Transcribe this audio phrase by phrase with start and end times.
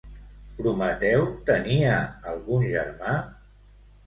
[0.61, 1.93] Prometeu tenia
[2.33, 3.15] algun germà?